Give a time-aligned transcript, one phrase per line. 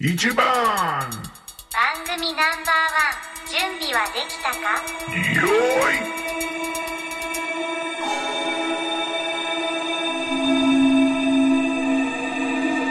[0.00, 0.36] 一番。
[0.36, 1.06] 番
[2.06, 3.12] 組ナンバーワ
[3.44, 4.56] ン準備はできたか？
[5.38, 6.22] よーい。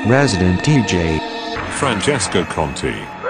[0.09, 1.19] レジデン TJ
[1.79, 3.20] フランチェスカ・コンティ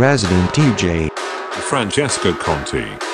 [0.00, 1.10] Resident DJ.
[1.68, 3.09] Francesco Conti.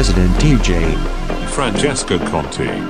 [0.00, 0.96] President TJ
[1.50, 2.89] Francesco Conti.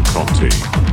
[0.00, 0.91] Conti.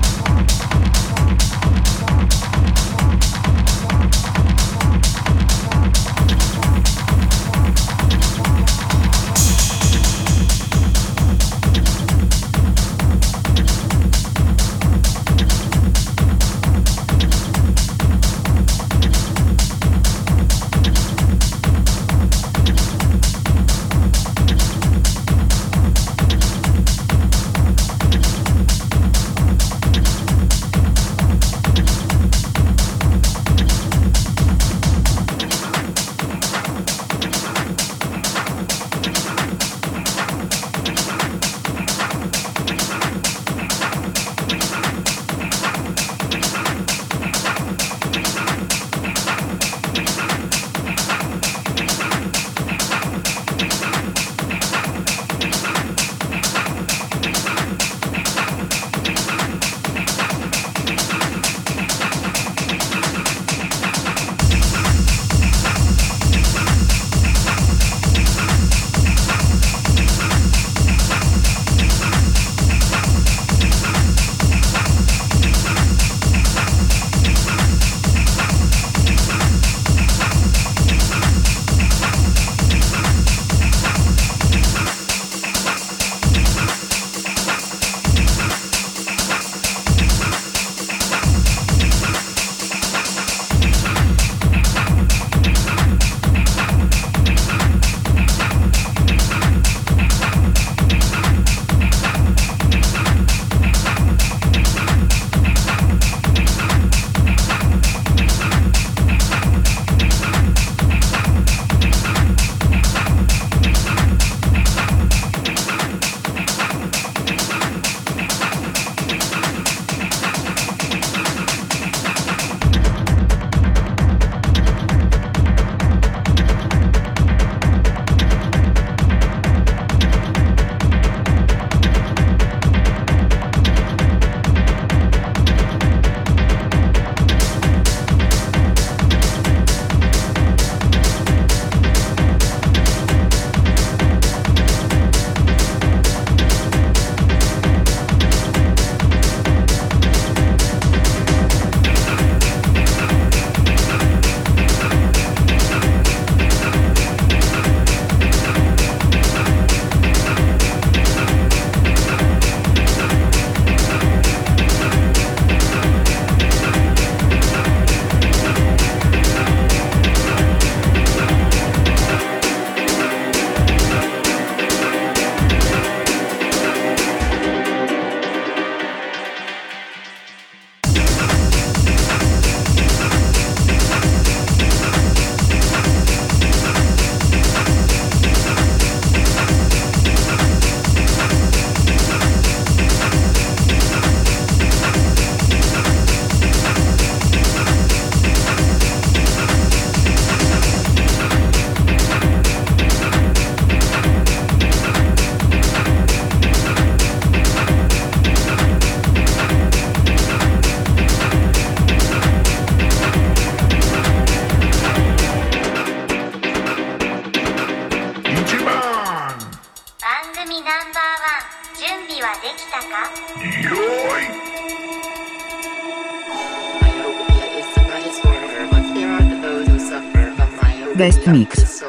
[230.99, 231.81] Best Mix.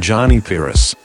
[0.00, 0.96] Johnny Pierce.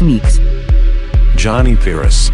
[0.00, 0.38] Mix.
[1.36, 2.30] Johnny Pyrrhus.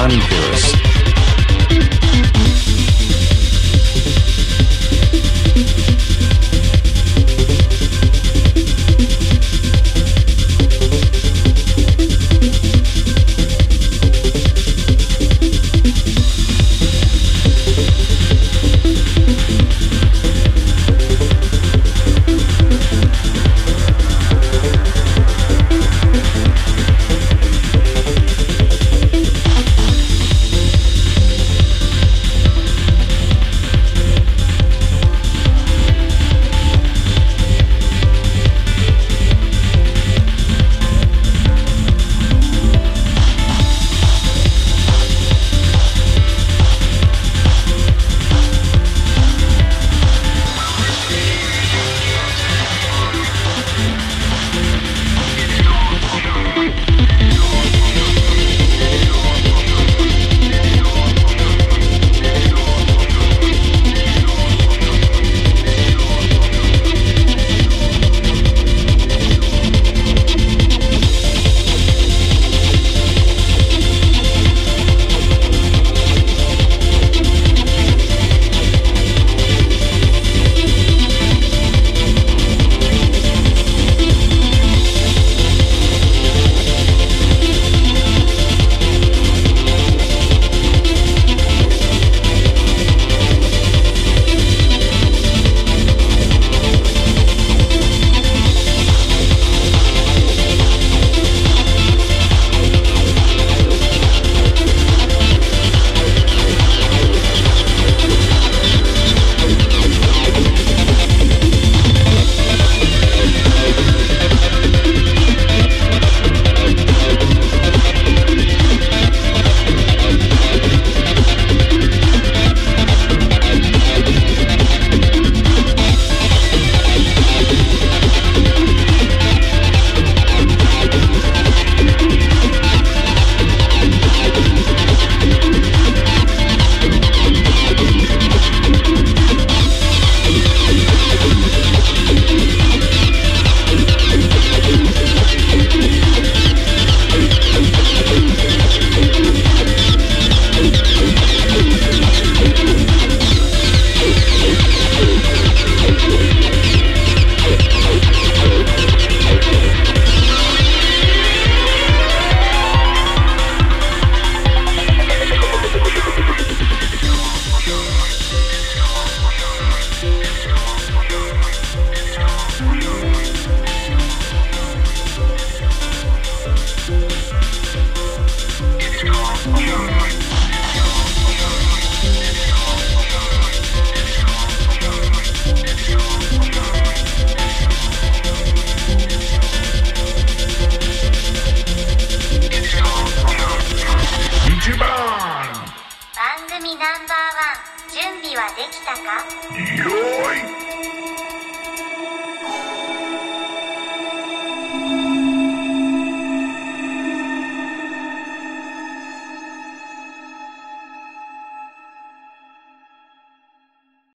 [0.00, 0.89] non-purist